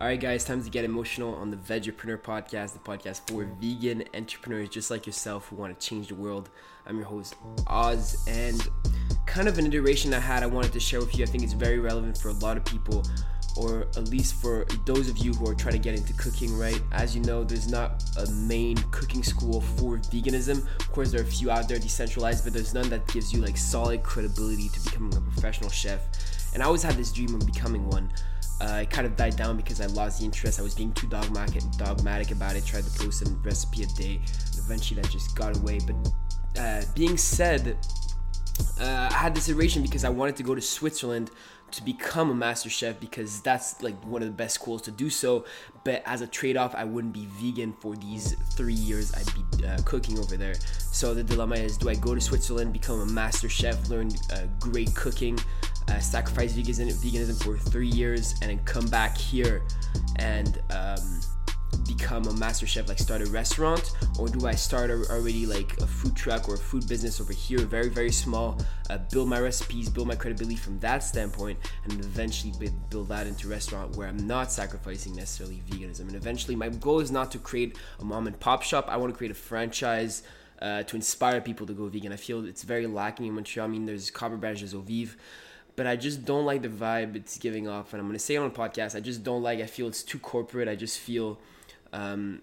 [0.00, 4.02] All right, guys, time to get emotional on the Vegepreneur podcast, the podcast for vegan
[4.14, 6.48] entrepreneurs just like yourself who want to change the world.
[6.86, 7.34] I'm your host,
[7.66, 8.66] Oz, and
[9.26, 11.24] kind of an iteration I had I wanted to share with you.
[11.24, 13.04] I think it's very relevant for a lot of people,
[13.58, 16.80] or at least for those of you who are trying to get into cooking, right?
[16.92, 20.66] As you know, there's not a main cooking school for veganism.
[20.80, 23.42] Of course, there are a few out there decentralized, but there's none that gives you
[23.42, 26.00] like solid credibility to becoming a professional chef.
[26.54, 28.10] And I always had this dream of becoming one
[28.60, 30.58] uh, it kind of died down because I lost the interest.
[30.58, 32.66] I was being too dogmatic, dogmatic about it.
[32.66, 34.20] Tried to post a recipe a day.
[34.58, 35.80] Eventually, that just got away.
[35.86, 37.78] But uh, being said,
[38.80, 41.30] uh, I had this iteration because I wanted to go to Switzerland
[41.70, 45.08] to become a master chef because that's like one of the best schools to do
[45.08, 45.44] so.
[45.84, 49.66] But as a trade off, I wouldn't be vegan for these three years I'd be
[49.66, 50.54] uh, cooking over there.
[50.78, 54.46] So the dilemma is do I go to Switzerland, become a master chef, learn uh,
[54.58, 55.38] great cooking,
[55.90, 59.62] uh, sacrifice veganism, for three years, and then come back here
[60.16, 61.20] and um,
[61.86, 65.76] become a master chef, like start a restaurant, or do I start a, already like
[65.80, 68.58] a food truck or a food business over here, very very small,
[68.90, 72.52] uh, build my recipes, build my credibility from that standpoint, and eventually
[72.90, 76.00] build that into restaurant where I'm not sacrificing necessarily veganism.
[76.00, 78.86] And eventually, my goal is not to create a mom and pop shop.
[78.88, 80.22] I want to create a franchise.
[80.60, 83.66] Uh, to inspire people to go vegan, I feel it's very lacking in Montreal.
[83.66, 85.16] I mean, there's Copper Branch, there's Ovive,
[85.76, 87.92] but I just don't like the vibe it's giving off.
[87.92, 88.94] And I'm gonna say on the podcast.
[88.96, 89.60] I just don't like.
[89.60, 90.68] I feel it's too corporate.
[90.68, 91.38] I just feel
[91.92, 92.42] um,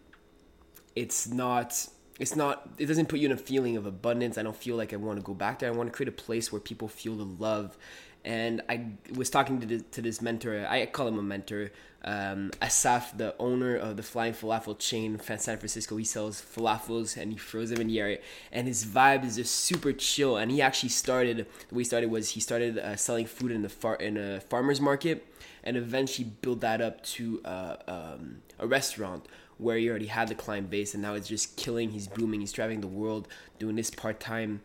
[0.96, 1.88] it's not.
[2.20, 2.70] It's not.
[2.78, 4.38] It doesn't put you in a feeling of abundance.
[4.38, 5.72] I don't feel like I want to go back there.
[5.72, 7.78] I want to create a place where people feel the love
[8.26, 10.66] and I was talking to this, to this mentor.
[10.68, 11.72] I call him a mentor.
[12.04, 17.18] Um, Asaf, the owner of the Flying Falafel chain in San Francisco, he sells falafels
[17.18, 18.20] and he throws them in the air.
[18.52, 20.38] And his vibe is just super chill.
[20.38, 23.62] And he actually started the way he started was he started uh, selling food in
[23.62, 25.26] the far in a farmers market,
[25.64, 29.26] and eventually built that up to uh, um, a restaurant
[29.58, 31.92] where he already had the client base, and now it's just killing.
[31.92, 32.42] He's booming.
[32.42, 34.62] He's traveling the world doing this part time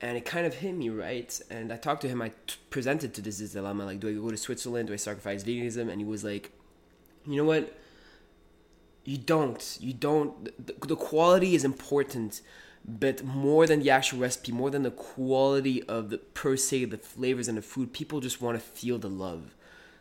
[0.00, 1.40] and it kind of hit me right?
[1.50, 4.30] And i talked to him I t- presented to this, dilemma like do i go
[4.30, 4.88] to switzerland?
[4.88, 5.90] Do i sacrifice veganism?
[5.90, 6.52] And he was like
[7.26, 7.76] you know what?
[9.04, 9.78] You don't.
[9.80, 10.44] You don't.
[10.66, 12.40] The, the quality is important
[12.86, 16.96] but more than the actual recipe more than the quality of the per se the
[16.96, 19.54] flavors and the food people just want to feel the love.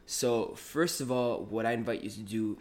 [0.05, 2.57] So first of all what i invite you to do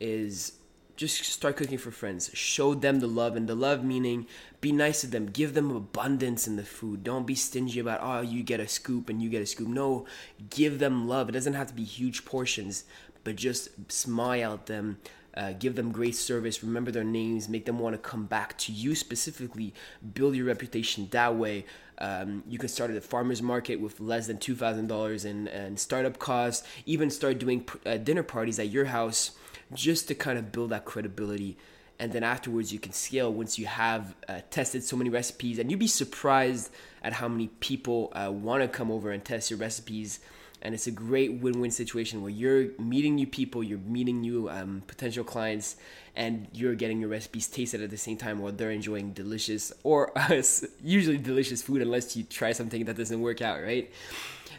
[0.00, 0.52] is
[0.96, 2.30] just start cooking for friends.
[2.34, 4.26] Show them the love, and the love meaning
[4.60, 5.26] be nice to them.
[5.26, 7.04] Give them abundance in the food.
[7.04, 9.68] Don't be stingy about, oh, you get a scoop and you get a scoop.
[9.68, 10.06] No,
[10.50, 11.28] give them love.
[11.28, 12.84] It doesn't have to be huge portions,
[13.24, 14.98] but just smile at them.
[15.36, 18.72] Uh, give them great service, remember their names, make them want to come back to
[18.72, 19.72] you specifically,
[20.12, 21.64] build your reputation that way.
[21.98, 26.18] Um, you can start at a farmer's market with less than $2,000 in, in startup
[26.18, 29.32] costs, even start doing uh, dinner parties at your house
[29.72, 31.56] just to kind of build that credibility.
[31.98, 35.58] And then afterwards, you can scale once you have uh, tested so many recipes.
[35.58, 36.70] And you'd be surprised
[37.02, 40.20] at how many people uh, want to come over and test your recipes.
[40.62, 44.48] And it's a great win win situation where you're meeting new people, you're meeting new
[44.48, 45.76] um, potential clients,
[46.16, 50.12] and you're getting your recipes tasted at the same time while they're enjoying delicious or
[50.82, 53.90] usually delicious food, unless you try something that doesn't work out, right?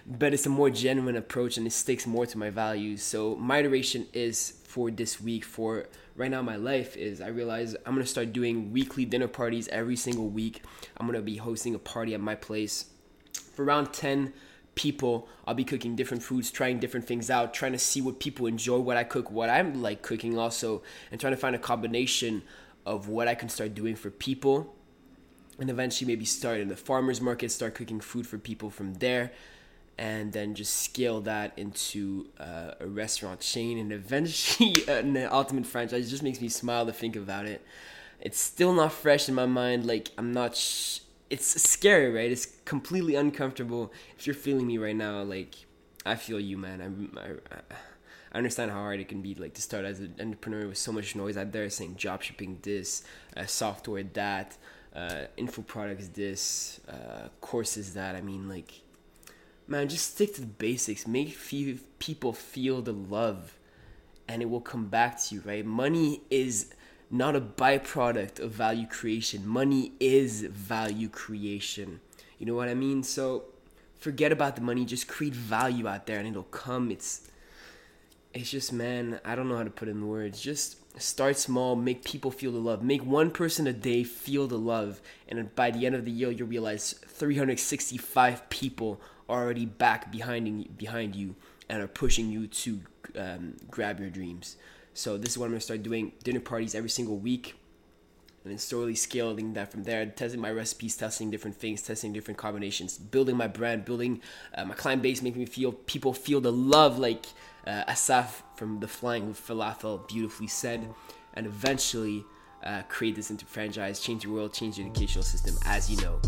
[0.05, 3.03] But it's a more genuine approach and it sticks more to my values.
[3.03, 7.75] So, my iteration is for this week for right now my life is I realize
[7.85, 10.63] I'm gonna start doing weekly dinner parties every single week.
[10.97, 12.85] I'm gonna be hosting a party at my place
[13.53, 14.33] for around 10
[14.75, 15.27] people.
[15.45, 18.79] I'll be cooking different foods, trying different things out, trying to see what people enjoy,
[18.79, 22.43] what I cook, what I'm like cooking also, and trying to find a combination
[22.85, 24.73] of what I can start doing for people.
[25.59, 29.31] And eventually maybe start in the farmers market, start cooking food for people from there
[30.01, 36.07] and then just scale that into uh, a restaurant chain and eventually an ultimate franchise.
[36.07, 37.63] It just makes me smile to think about it.
[38.19, 39.85] It's still not fresh in my mind.
[39.85, 40.55] Like I'm not.
[40.55, 42.31] Sh- it's scary, right?
[42.31, 43.93] It's completely uncomfortable.
[44.17, 45.53] If you're feeling me right now, like
[46.03, 46.81] I feel you, man.
[46.81, 47.59] I, I,
[48.33, 50.91] I understand how hard it can be, like to start as an entrepreneur with so
[50.91, 53.03] much noise out there, saying drop shipping this,
[53.37, 54.57] uh, software that,
[54.95, 58.15] uh, info products this, uh, courses that.
[58.15, 58.81] I mean, like
[59.71, 61.07] man, just stick to the basics.
[61.07, 63.57] Make few people feel the love,
[64.27, 65.65] and it will come back to you, right?
[65.65, 66.73] Money is
[67.09, 69.47] not a byproduct of value creation.
[69.47, 72.01] Money is value creation.
[72.37, 73.01] You know what I mean?
[73.03, 73.45] So
[73.97, 74.85] forget about the money.
[74.85, 76.91] Just create value out there, and it'll come.
[76.91, 77.29] It's
[78.33, 80.41] it's just man, I don't know how to put in words.
[80.41, 82.83] Just start small, make people feel the love.
[82.83, 86.31] Make one person a day feel the love, and by the end of the year,
[86.31, 91.35] you'll realize 365 people already back behind behind you
[91.69, 92.81] and are pushing you to
[93.17, 94.57] um, grab your dreams.
[94.93, 97.55] So this is what I'm gonna start doing: dinner parties every single week,
[98.43, 100.05] and then slowly scaling that from there.
[100.05, 104.21] Testing my recipes, testing different things, testing different combinations, building my brand, building
[104.55, 107.25] uh, my client base, making me feel people feel the love like
[107.65, 110.87] uh, Asaf from the Flying Falafel beautifully said,
[111.33, 112.25] and eventually
[112.63, 116.19] uh, create this into franchise, change the world, change the educational system, as you know.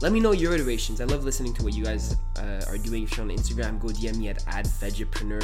[0.00, 1.00] Let me know your iterations.
[1.00, 3.02] I love listening to what you guys uh, are doing.
[3.02, 5.42] If you're on Instagram, go DM me at advegapreneur.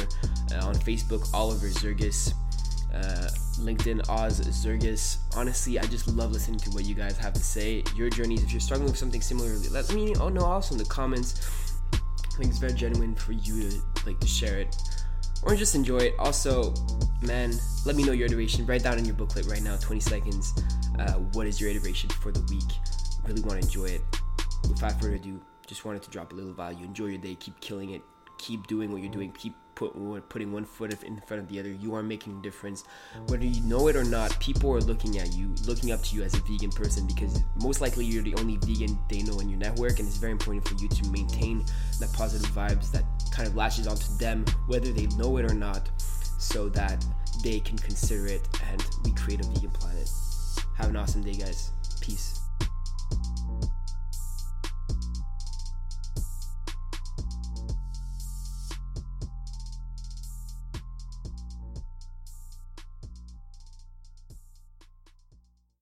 [0.53, 2.33] Uh, on Facebook, Oliver Zergis.
[2.93, 3.27] Uh,
[3.59, 5.17] LinkedIn, Oz Zergis.
[5.35, 7.83] Honestly, I just love listening to what you guys have to say.
[7.97, 8.43] Your journeys.
[8.43, 11.73] If you're struggling with something similar, let me oh know also in the comments.
[11.93, 14.73] I think it's very genuine for you to like to share it
[15.43, 16.13] or just enjoy it.
[16.17, 16.73] Also,
[17.21, 17.53] man,
[17.85, 18.65] let me know your iteration.
[18.65, 20.53] Write down in your booklet right now, 20 seconds.
[20.97, 22.71] Uh, what is your iteration for the week?
[23.25, 24.01] Really want to enjoy it
[24.67, 26.85] without further ado, just wanted to drop a little value.
[26.85, 27.35] Enjoy your day.
[27.35, 28.01] Keep killing it.
[28.37, 29.31] Keep doing what you're doing.
[29.31, 29.93] Keep put,
[30.29, 31.69] putting one foot in front of the other.
[31.69, 32.83] You are making a difference.
[33.27, 36.23] Whether you know it or not, people are looking at you, looking up to you
[36.23, 39.59] as a vegan person because most likely you're the only vegan they know in your
[39.59, 41.63] network, and it's very important for you to maintain
[41.99, 45.89] that positive vibes that kind of lashes onto them, whether they know it or not,
[46.39, 47.05] so that
[47.43, 50.09] they can consider it and we create a vegan planet.
[50.77, 51.71] Have an awesome day, guys.
[52.01, 52.34] Peace.